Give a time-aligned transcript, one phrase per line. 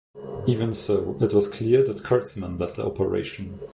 [0.47, 3.59] Even so, it was clear that Kurtzman led the operation.